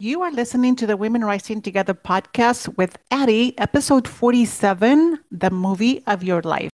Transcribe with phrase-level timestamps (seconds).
[0.00, 6.02] You are listening to the Women Rising Together podcast with Addie, episode 47 The Movie
[6.08, 6.72] of Your Life.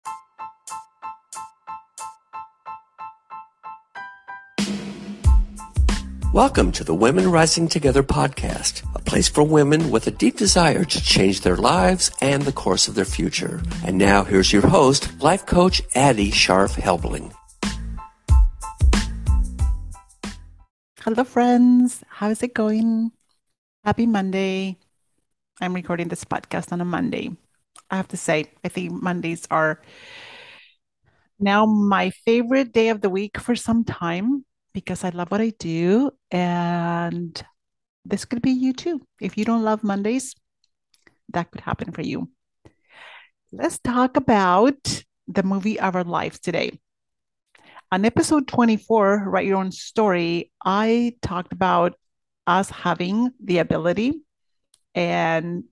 [6.31, 10.85] Welcome to the Women Rising Together podcast, a place for women with a deep desire
[10.85, 13.61] to change their lives and the course of their future.
[13.83, 17.33] And now here's your host, life coach Addie Sharf Helbling.
[21.09, 22.03] Hello, friends.
[22.07, 23.11] How's it going?
[23.83, 24.77] Happy Monday.
[25.59, 27.35] I'm recording this podcast on a Monday.
[27.89, 29.81] I have to say, I think Mondays are
[31.39, 35.49] now my favorite day of the week for some time because I love what I
[35.57, 36.11] do.
[36.29, 37.43] And
[38.05, 39.01] this could be you too.
[39.19, 40.35] If you don't love Mondays,
[41.29, 42.29] that could happen for you.
[43.51, 46.79] Let's talk about the movie of our lives today.
[47.91, 51.95] On episode 24, Write Your Own Story, I talked about
[52.45, 54.21] us having the ability
[54.93, 55.63] and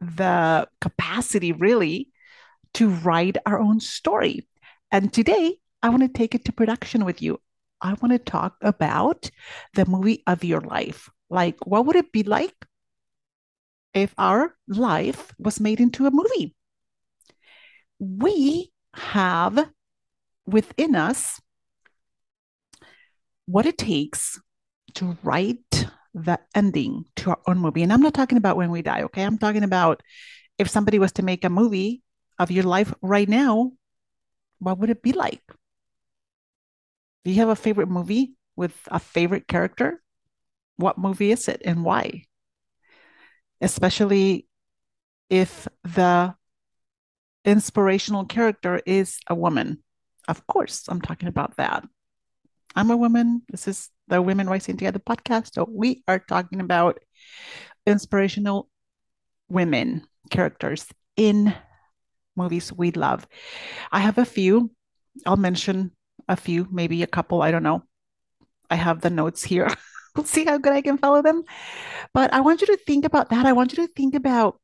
[0.00, 2.10] the capacity, really,
[2.74, 4.48] to write our own story.
[4.90, 7.40] And today, I want to take it to production with you.
[7.80, 9.30] I want to talk about
[9.74, 11.08] the movie of your life.
[11.30, 12.66] Like, what would it be like
[13.94, 16.56] if our life was made into a movie?
[18.00, 19.70] We have
[20.46, 21.40] within us
[23.46, 24.40] what it takes
[24.94, 27.82] to write the ending to our own movie.
[27.82, 29.22] And I'm not talking about when we die, okay?
[29.22, 30.02] I'm talking about
[30.58, 32.02] if somebody was to make a movie
[32.38, 33.72] of your life right now,
[34.58, 35.42] what would it be like?
[37.24, 40.02] Do you have a favorite movie with a favorite character?
[40.76, 42.24] What movie is it and why?
[43.60, 44.46] Especially
[45.28, 46.34] if the
[47.44, 49.82] inspirational character is a woman.
[50.28, 51.84] Of course, I'm talking about that.
[52.74, 53.42] I'm a woman.
[53.48, 55.54] This is the Women Rising Together podcast.
[55.54, 56.98] So we are talking about
[57.86, 58.68] inspirational
[59.48, 61.54] women characters in
[62.36, 63.26] movies we love.
[63.92, 64.70] I have a few.
[65.24, 65.92] I'll mention
[66.28, 67.40] a few, maybe a couple.
[67.40, 67.82] I don't know.
[68.68, 69.70] I have the notes here.
[70.16, 71.44] we'll see how good I can follow them.
[72.12, 73.46] But I want you to think about that.
[73.46, 74.58] I want you to think about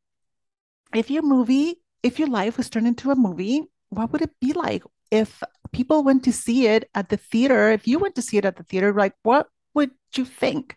[0.94, 4.52] if your movie, if your life was turned into a movie, what would it be
[4.52, 4.82] like?
[5.12, 5.42] If
[5.72, 8.56] people went to see it at the theater, if you went to see it at
[8.56, 10.76] the theater, like what would you think?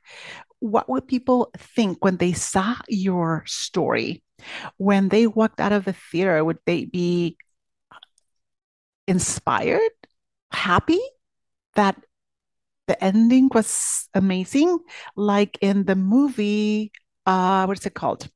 [0.60, 4.24] What would people think when they saw your story?
[4.76, 7.38] When they walked out of the theater, would they be
[9.08, 9.96] inspired,
[10.52, 11.00] happy
[11.76, 11.96] that
[12.88, 14.80] the ending was amazing?
[15.16, 16.92] Like in the movie,
[17.26, 18.28] uh, what is it called?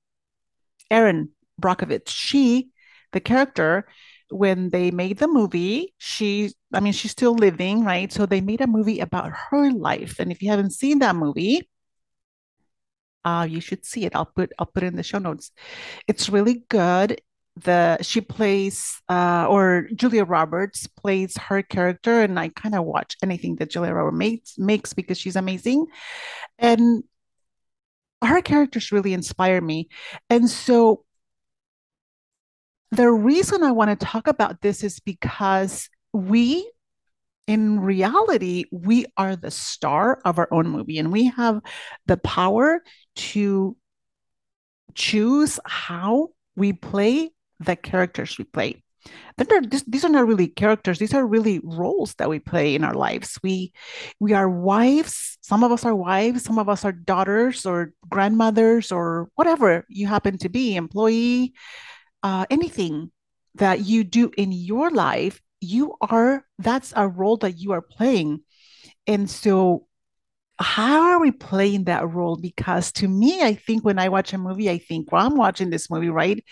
[0.90, 1.30] Erin
[1.62, 2.08] Brockovich.
[2.08, 2.70] She,
[3.12, 3.86] the character,
[4.31, 8.12] when they made the movie, she, I mean, she's still living, right?
[8.12, 10.19] So they made a movie about her life.
[10.19, 11.69] And if you haven't seen that movie,
[13.25, 14.16] uh, you should see it.
[14.16, 15.51] I'll put I'll put it in the show notes.
[16.07, 17.22] It's really good.
[17.63, 23.17] The she plays uh, or Julia Roberts plays her character, and I kind of watch
[23.22, 25.88] anything that Julia Roberts makes makes because she's amazing,
[26.59, 27.03] and
[28.23, 29.90] her characters really inspire me.
[30.29, 31.03] And so
[32.92, 36.70] the reason I want to talk about this is because we,
[37.48, 41.62] in reality, we are the star of our own movie and we have
[42.08, 42.82] the power
[43.16, 43.76] to
[44.96, 48.84] choose how we play the characters we play.
[49.88, 53.40] These are not really characters; these are really roles that we play in our lives.
[53.42, 53.72] We
[54.20, 55.38] we are wives.
[55.42, 56.44] Some of us are wives.
[56.44, 60.76] Some of us are daughters or grandmothers or whatever you happen to be.
[60.76, 61.54] Employee,
[62.24, 63.12] uh, anything
[63.56, 68.41] that you do in your life, you are, that's a role that you are playing.
[69.07, 69.85] And so,
[70.62, 72.35] how are we playing that role?
[72.35, 75.69] Because to me, I think when I watch a movie, I think, well, I'm watching
[75.69, 76.44] this movie, right?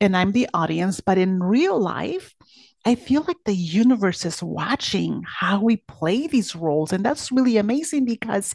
[0.00, 1.00] And I'm the audience.
[1.00, 2.34] But in real life,
[2.84, 6.92] I feel like the universe is watching how we play these roles.
[6.92, 8.54] And that's really amazing because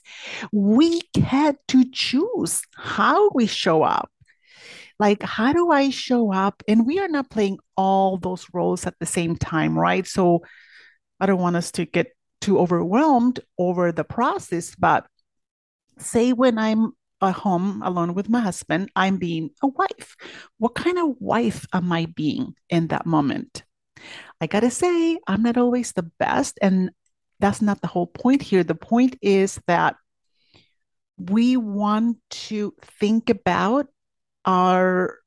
[0.52, 4.12] we get to choose how we show up
[5.00, 6.62] like how do i show up?
[6.68, 10.06] And we are not playing all those roles at the same time right?
[10.06, 10.44] So
[11.20, 15.06] i don't want us to get too overwhelmed over the process but
[15.98, 20.16] say when i'm at home alone with my husband i'm being a wife.
[20.58, 23.64] What kind of wife am i being in that moment?
[24.40, 26.92] I gotta say i'm not always the best and
[27.40, 28.64] that's not the whole point here.
[28.64, 29.96] The point is that
[31.18, 33.88] we want to think about
[34.50, 35.20] our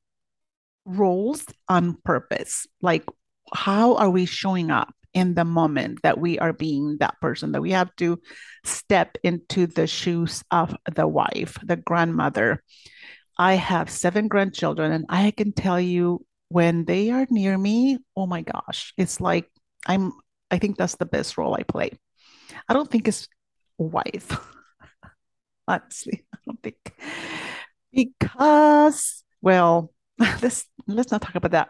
[0.83, 2.67] roles on purpose.
[2.81, 3.05] Like,
[3.53, 7.61] how are we showing up in the moment that we are being that person, that
[7.61, 8.19] we have to
[8.65, 12.61] step into the shoes of the wife, the grandmother.
[13.37, 18.27] I have seven grandchildren, and I can tell you when they are near me, oh
[18.27, 19.49] my gosh, it's like
[19.87, 20.11] I'm,
[20.51, 21.91] I think that's the best role I play.
[22.67, 23.29] I don't think it's
[23.77, 24.37] wife.
[25.67, 26.77] Honestly, I don't think
[27.93, 31.69] because, well, let's let's not talk about that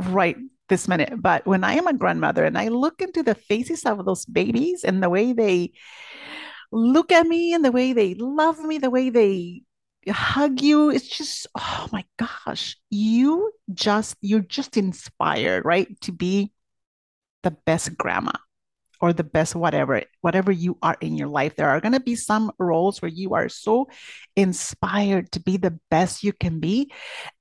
[0.00, 0.36] right
[0.68, 1.12] this minute.
[1.20, 4.84] But when I am a grandmother and I look into the faces of those babies
[4.84, 5.72] and the way they
[6.72, 9.62] look at me and the way they love me, the way they
[10.08, 16.00] hug you, it's just, oh my gosh, you just, you're just inspired, right?
[16.02, 16.52] To be
[17.42, 18.32] the best grandma
[19.00, 21.56] or the best whatever whatever you are in your life.
[21.56, 23.88] There are going to be some roles where you are so
[24.36, 26.92] inspired to be the best you can be.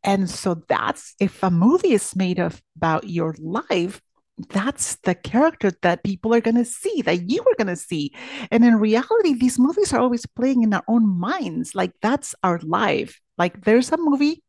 [0.03, 4.01] And so that's if a movie is made of about your life
[4.47, 8.13] that's the character that people are going to see that you are going to see.
[8.51, 11.75] And in reality these movies are always playing in our own minds.
[11.75, 13.19] Like that's our life.
[13.37, 14.41] Like there's a movie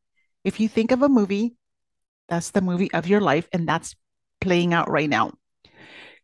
[0.45, 1.57] if you think of a movie
[2.29, 3.97] that's the movie of your life and that's
[4.41, 5.33] playing out right now.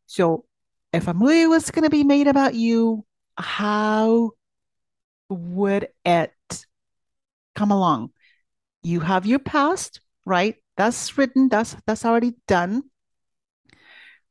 [0.07, 0.46] So
[0.97, 3.05] if a movie was going to be made about you,
[3.37, 4.31] how
[5.29, 6.33] would it
[7.55, 8.11] come along?
[8.83, 10.57] You have your past, right?
[10.77, 12.85] That's written, that's that's already done.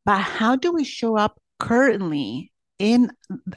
[0.05, 3.11] But how do we show up currently in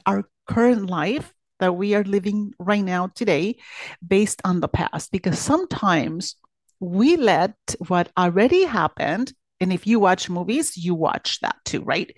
[0.05, 3.57] our current life that we are living right now today
[4.05, 5.11] based on the past?
[5.11, 6.35] Because sometimes
[6.79, 7.55] we let
[7.87, 12.15] what already happened and if you watch movies, you watch that too, right?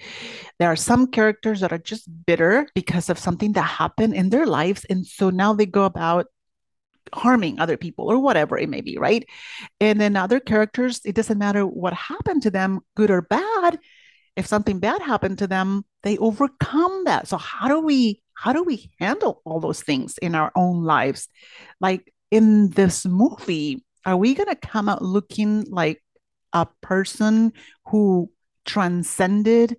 [0.60, 4.46] There are some characters that are just bitter because of something that happened in their
[4.46, 4.86] lives.
[4.86, 6.28] And so now they go about
[7.14, 9.28] harming other people or whatever it may be, right?
[9.80, 13.80] And then other characters, it doesn't matter what happened to them, good or bad.
[14.36, 17.28] If something bad happened to them, they overcome that.
[17.28, 21.28] So how do we how do we handle all those things in our own lives?
[21.80, 26.02] Like in this movie, are we going to come out looking like
[26.53, 27.53] a person
[27.88, 28.31] who
[28.65, 29.77] transcended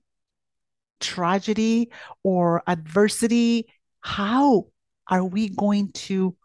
[1.01, 1.91] tragedy
[2.23, 3.67] or adversity,
[4.01, 4.67] how
[5.09, 6.37] are we going to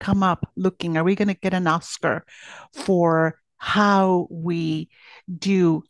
[0.00, 0.96] come up looking?
[0.96, 2.24] Are we going to get an Oscar
[2.72, 4.88] for how we
[5.36, 5.82] do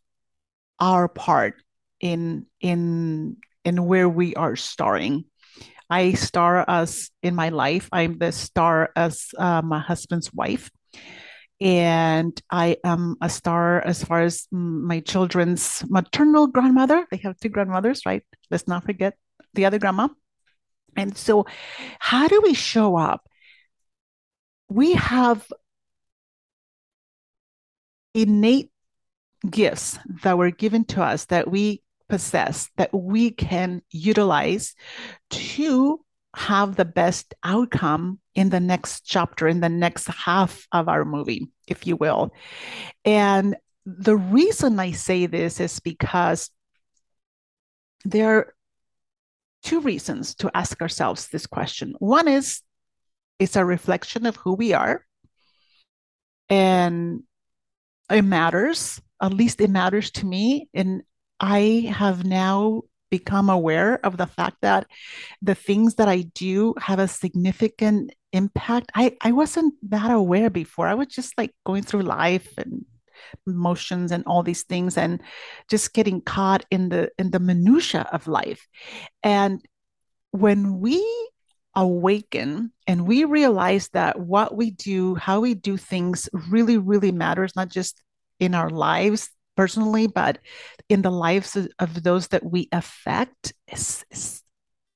[0.80, 1.54] our part
[2.00, 5.24] in in in where we are starring?
[5.90, 7.88] I star as in my life.
[7.92, 10.70] I'm the star as uh, my husband's wife
[11.60, 17.06] and I am a star as far as my children's maternal grandmother.
[17.10, 18.25] They have two grandmothers, right?
[18.50, 19.16] Let's not forget
[19.55, 20.08] the other grandma.
[20.96, 21.46] And so,
[21.99, 23.28] how do we show up?
[24.69, 25.46] We have
[28.14, 28.70] innate
[29.49, 34.75] gifts that were given to us that we possess, that we can utilize
[35.31, 36.00] to
[36.38, 41.49] have the best outcome in the next chapter, in the next half of our movie,
[41.67, 42.32] if you will.
[43.05, 46.50] And the reason I say this is because
[48.05, 48.55] there are
[49.64, 51.94] two reasons to ask ourselves this question.
[51.99, 52.62] One is
[53.40, 55.05] it's a reflection of who we are,
[56.49, 57.23] and
[58.11, 59.00] it matters.
[59.20, 60.69] At least it matters to me.
[60.73, 61.02] And
[61.40, 64.87] I have now become aware of the fact that
[65.43, 68.90] the things that I do have a significant impact.
[68.94, 70.87] I, I wasn't that aware before.
[70.87, 72.85] I was just like going through life and
[73.47, 75.21] emotions and all these things and
[75.68, 78.66] just getting caught in the in the minutia of life.
[79.23, 79.64] And
[80.30, 81.02] when we
[81.75, 87.54] awaken and we realize that what we do, how we do things really, really matters,
[87.56, 88.02] not just
[88.40, 90.38] in our lives personally, but
[90.88, 94.44] in the lives of, those that we affect is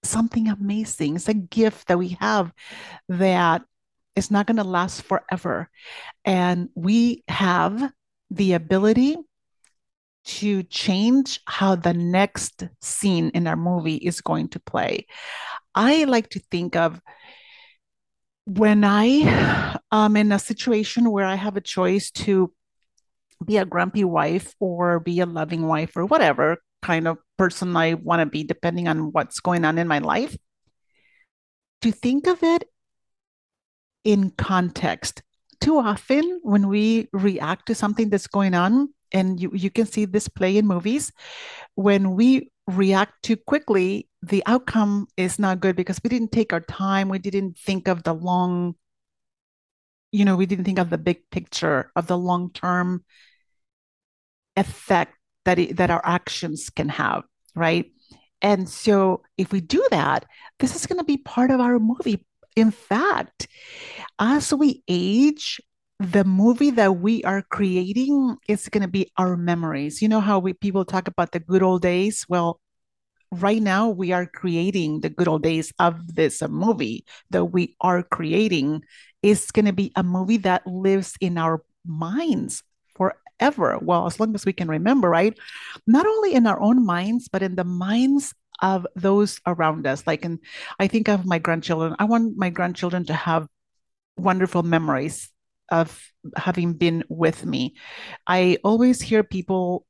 [0.04, 1.16] something amazing.
[1.16, 2.52] It's a gift that we have
[3.08, 3.62] that
[4.14, 5.68] is not going to last forever.
[6.24, 7.92] And we have
[8.30, 9.16] the ability
[10.24, 15.08] to change how the next scene in our movie is going to play.
[15.74, 17.00] I like to think of
[18.46, 22.52] when I am in a situation where I have a choice to
[23.42, 27.94] be a grumpy wife or be a loving wife or whatever kind of person I
[27.94, 30.36] want to be, depending on what's going on in my life,
[31.82, 32.64] to think of it
[34.04, 35.22] in context.
[35.60, 40.04] Too often, when we react to something that's going on, and you, you can see
[40.04, 41.12] this play in movies,
[41.76, 46.60] when we react too quickly, the outcome is not good because we didn't take our
[46.60, 47.08] time.
[47.08, 48.74] We didn't think of the long,
[50.10, 53.04] you know, we didn't think of the big picture of the long term
[54.56, 57.90] effect that it, that our actions can have, right?
[58.40, 60.24] And so if we do that,
[60.58, 62.26] this is going to be part of our movie.
[62.56, 63.48] In fact,
[64.18, 65.60] as we age,
[65.98, 70.02] the movie that we are creating is going to be our memories.
[70.02, 72.26] You know how we people talk about the good old days?
[72.28, 72.60] Well,
[73.30, 78.02] right now we are creating the good old days of this movie that we are
[78.02, 78.82] creating
[79.22, 82.62] is going to be a movie that lives in our minds
[83.42, 83.78] forever.
[83.82, 85.36] Well, as long as we can remember, right?
[85.86, 90.06] Not only in our own minds, but in the minds of those around us.
[90.06, 90.38] Like, and
[90.78, 91.96] I think of my grandchildren.
[91.98, 93.48] I want my grandchildren to have
[94.16, 95.30] wonderful memories
[95.70, 96.00] of
[96.36, 97.74] having been with me.
[98.26, 99.86] I always hear people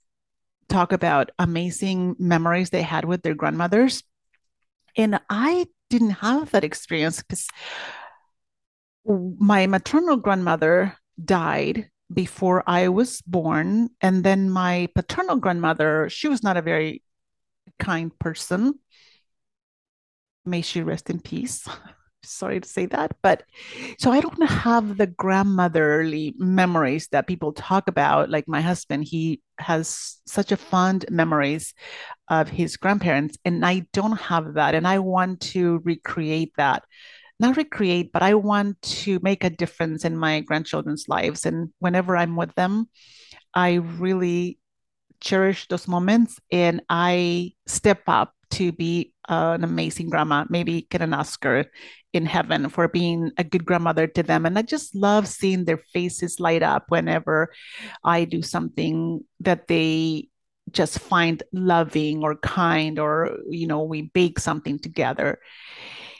[0.68, 4.02] talk about amazing memories they had with their grandmothers.
[4.96, 7.48] And I didn't have that experience because
[9.04, 13.90] my maternal grandmother died before I was born.
[14.00, 17.02] And then my paternal grandmother, she was not a very
[17.78, 18.78] kind person.
[20.44, 21.66] May she rest in peace.
[22.24, 23.16] Sorry to say that.
[23.20, 23.42] But
[23.98, 28.30] so I don't have the grandmotherly memories that people talk about.
[28.30, 31.74] Like my husband, he has such a fond memories
[32.28, 34.76] of his grandparents, and I don't have that.
[34.76, 36.84] And I want to recreate that
[37.42, 41.44] not recreate, but I want to make a difference in my grandchildren's lives.
[41.44, 42.88] And whenever I'm with them,
[43.52, 44.58] I really
[45.20, 51.14] cherish those moments and I step up to be an amazing grandma, maybe get an
[51.14, 51.66] Oscar
[52.12, 54.44] in heaven for being a good grandmother to them.
[54.44, 57.52] And I just love seeing their faces light up whenever
[58.04, 60.28] I do something that they
[60.70, 65.38] just find loving or kind, or, you know, we bake something together.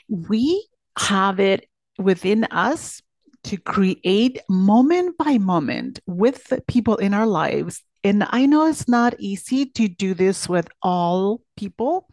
[0.09, 3.01] We have it within us
[3.45, 7.83] to create moment by moment with the people in our lives.
[8.03, 12.07] And I know it's not easy to do this with all people,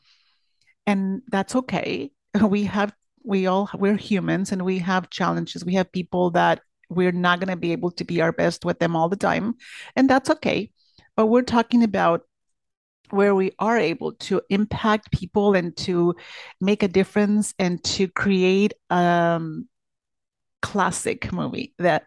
[0.87, 2.11] and that's okay.
[2.41, 2.93] We have,
[3.25, 5.65] we all, we're humans and we have challenges.
[5.65, 8.79] We have people that we're not going to be able to be our best with
[8.79, 9.55] them all the time,
[9.97, 10.71] and that's okay.
[11.17, 12.23] But we're talking about
[13.12, 16.14] where we are able to impact people and to
[16.61, 19.69] make a difference and to create a um,
[20.62, 22.05] classic movie that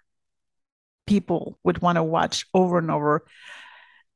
[1.06, 3.26] people would want to watch over and over.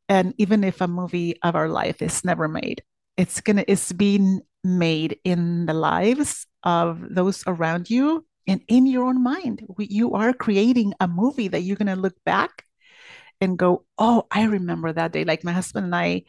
[0.09, 2.81] And even if a movie of our life is never made
[3.17, 9.05] it's gonna it's being made in the lives of those around you and in your
[9.05, 9.65] own mind.
[9.67, 12.63] We, you are creating a movie that you're gonna look back
[13.41, 15.23] and go, oh, I remember that day.
[15.23, 16.23] Like my husband and I,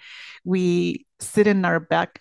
[0.45, 2.21] we sit in our back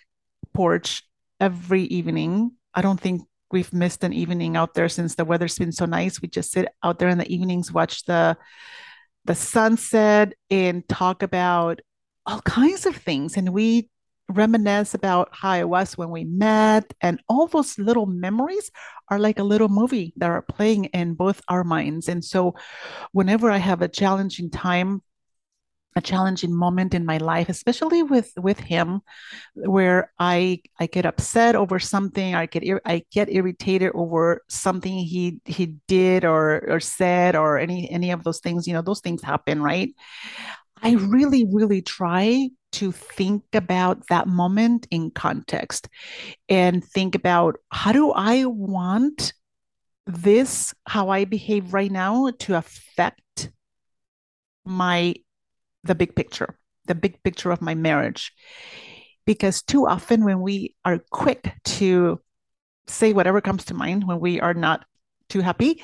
[0.54, 1.02] porch
[1.40, 2.52] every evening.
[2.74, 6.20] I don't think we've missed an evening out there since the weather's been so nice.
[6.20, 8.36] We just sit out there in the evenings, watch the
[9.24, 11.80] the sunset, and talk about
[12.24, 13.36] all kinds of things.
[13.36, 13.90] And we
[14.28, 18.70] reminisce about how it was when we met and all those little memories
[19.08, 22.08] are like a little movie that are playing in both our minds.
[22.08, 22.54] And so
[23.12, 25.02] whenever i have a challenging time
[25.96, 29.00] a challenging moment in my life especially with with him
[29.54, 35.40] where i i get upset over something i get i get irritated over something he
[35.44, 39.22] he did or or said or any any of those things you know those things
[39.22, 39.92] happen right?
[40.80, 45.88] I really really try to think about that moment in context
[46.48, 49.32] and think about how do I want
[50.06, 53.50] this, how I behave right now, to affect
[54.64, 55.14] my
[55.84, 58.32] the big picture, the big picture of my marriage.
[59.26, 62.20] Because too often when we are quick to
[62.86, 64.84] say whatever comes to mind when we are not
[65.28, 65.82] too happy,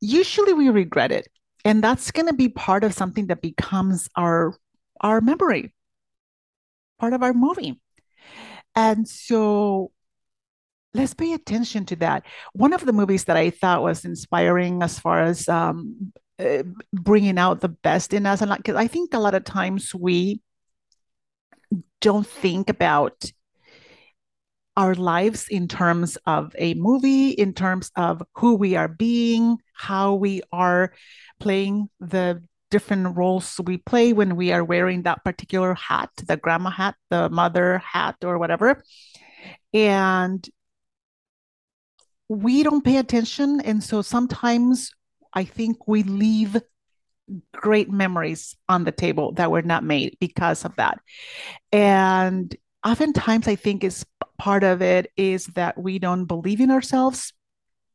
[0.00, 1.28] usually we regret it.
[1.64, 4.54] And that's going to be part of something that becomes our
[5.02, 5.72] our memory
[7.00, 7.80] part of our movie.
[8.76, 9.90] And so
[10.94, 12.24] let's pay attention to that.
[12.52, 17.38] One of the movies that I thought was inspiring as far as um, uh, bringing
[17.38, 20.40] out the best in us, and like, I think a lot of times we
[22.00, 23.32] don't think about
[24.76, 30.14] our lives in terms of a movie, in terms of who we are being, how
[30.14, 30.92] we are
[31.38, 36.70] playing the different roles we play when we are wearing that particular hat, the grandma
[36.70, 38.82] hat, the mother hat, or whatever.
[39.72, 40.48] And
[42.28, 43.60] we don't pay attention.
[43.60, 44.92] And so sometimes
[45.34, 46.56] I think we leave
[47.52, 50.98] great memories on the table that were not made because of that.
[51.72, 54.04] And oftentimes I think is
[54.38, 57.32] part of it is that we don't believe in ourselves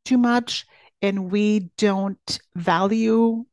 [0.04, 0.66] too much
[1.02, 3.46] and we don't value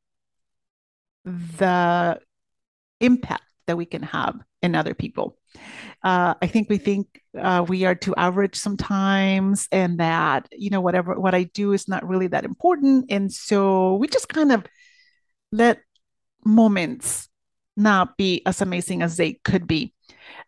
[1.25, 2.19] the
[3.01, 5.37] impact that we can have in other people.
[6.03, 7.07] Uh, I think we think
[7.39, 11.89] uh, we are too average sometimes, and that you know whatever what I do is
[11.89, 14.65] not really that important, and so we just kind of
[15.53, 15.81] let
[16.45, 17.29] moments
[17.77, 19.95] not be as amazing as they could be.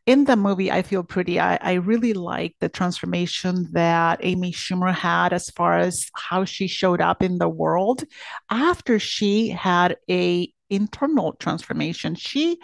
[0.07, 4.93] In the movie, I Feel Pretty, I, I really like the transformation that Amy Schumer
[4.93, 8.05] had as far as how she showed up in the world
[8.51, 12.15] after she had a internal transformation.
[12.15, 12.59] She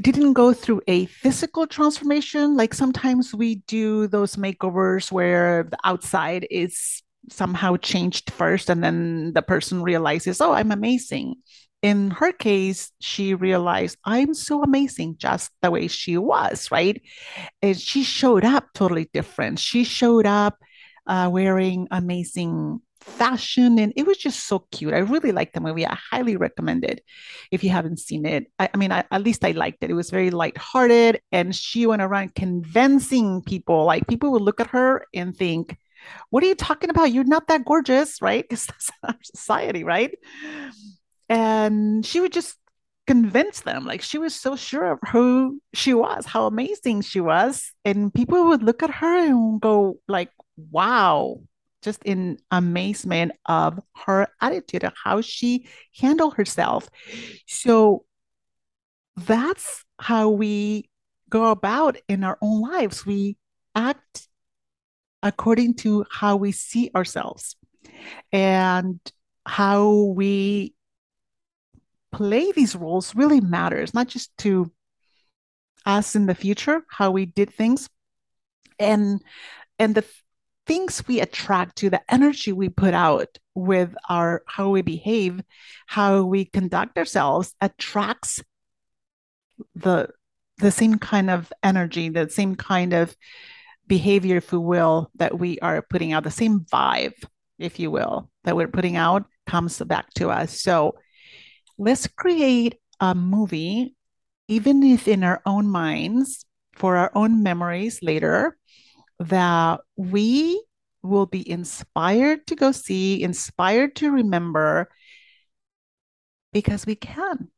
[0.00, 2.56] didn't go through a physical transformation.
[2.56, 9.32] Like sometimes we do those makeovers where the outside is somehow changed first and then
[9.32, 11.36] the person realizes oh i'm amazing.
[11.82, 17.00] In her case she realized i'm so amazing just the way she was right?
[17.62, 19.58] And she showed up totally different.
[19.58, 20.58] She showed up
[21.06, 24.94] uh, wearing amazing fashion and it was just so cute.
[24.94, 25.86] I really liked the movie.
[25.86, 27.02] I highly recommend it
[27.50, 28.50] if you haven't seen it.
[28.58, 29.90] I, I mean I, at least i liked it.
[29.90, 33.84] It was very lighthearted and she went around convincing people.
[33.84, 35.76] Like people would look at her and think
[36.30, 37.12] what are you talking about?
[37.12, 38.44] You're not that gorgeous right?
[38.48, 40.14] Because that's our society right?
[41.28, 42.56] And she would just
[43.06, 43.84] convince them.
[43.84, 47.72] Like she was so sure of who she was how amazing she was.
[47.84, 50.30] And people would look at her and go like
[50.70, 51.40] wow
[51.84, 55.68] just in amazement of her attitude of how she
[56.00, 56.88] handled herself.
[57.46, 58.04] So
[59.16, 60.90] that's how we
[61.28, 63.06] go about in our own lives.
[63.06, 63.36] We
[63.74, 64.28] act
[65.22, 67.56] according to how we see ourselves
[68.32, 69.00] and
[69.46, 70.74] how we
[72.12, 74.70] play these roles really matters, not just to
[75.86, 77.88] us in the future, how we did things.
[78.78, 79.22] And
[79.78, 80.04] and the
[80.66, 85.42] things we attract to, the energy we put out with our how we behave,
[85.86, 88.42] how we conduct ourselves attracts
[89.74, 90.08] the
[90.58, 93.16] the same kind of energy, the same kind of
[93.86, 97.24] behavior, if you will, that we are putting out, the same vibe,
[97.58, 100.60] if you will, that we're putting out comes back to us.
[100.60, 100.94] So
[101.76, 103.94] let's create a movie,
[104.48, 108.56] even if in our own minds, for our own memories later,
[109.28, 110.62] that we
[111.02, 114.88] will be inspired to go see, inspired to remember,
[116.52, 117.48] because we can.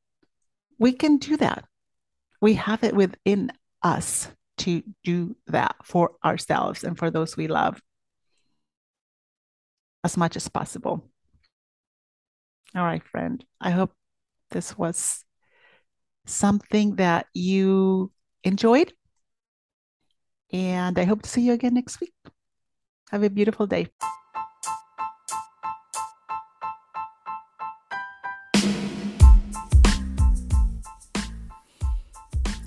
[0.78, 1.64] We can do that.
[2.40, 3.52] We have it within
[3.82, 7.80] us to do that for ourselves and for those we love
[10.02, 11.04] as much as possible.
[12.74, 13.44] All right, friend.
[13.60, 13.92] I hope
[14.50, 15.24] this was
[16.26, 18.12] something that you
[18.44, 18.92] enjoyed
[20.56, 22.14] and I hope to see you again next week.
[23.10, 23.88] Have a beautiful day.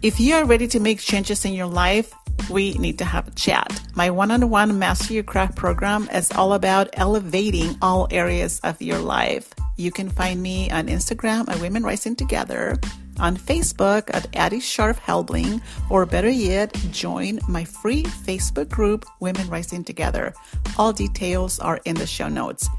[0.01, 2.13] If you are ready to make changes in your life,
[2.49, 3.81] we need to have a chat.
[3.95, 8.81] My one on one Master Your Craft program is all about elevating all areas of
[8.81, 9.53] your life.
[9.75, 12.79] You can find me on Instagram at Women Rising Together
[13.19, 19.47] on Facebook at Addie Sharf Helbling, or better yet, join my free Facebook group, Women
[19.49, 20.33] Rising Together.
[20.77, 22.69] All details are in the show notes.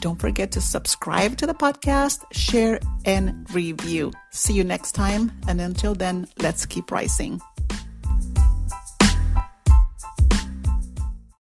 [0.00, 4.12] Don't forget to subscribe to the podcast, share, and review.
[4.30, 5.32] See you next time.
[5.48, 7.40] And until then, let's keep rising.